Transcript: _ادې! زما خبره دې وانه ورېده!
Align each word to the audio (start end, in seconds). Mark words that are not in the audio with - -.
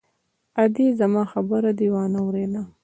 _ادې! 0.63 0.85
زما 0.99 1.23
خبره 1.31 1.71
دې 1.79 1.87
وانه 1.93 2.19
ورېده! 2.27 2.61